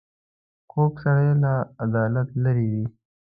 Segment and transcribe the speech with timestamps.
[0.71, 1.53] کوږ سړی له
[1.83, 2.85] عدالت لیرې وي